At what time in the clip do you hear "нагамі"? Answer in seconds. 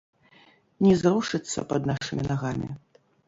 2.31-2.69